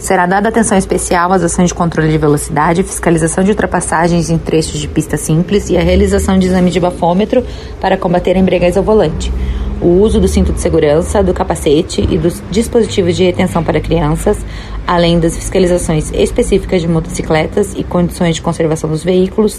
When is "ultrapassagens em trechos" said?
3.50-4.80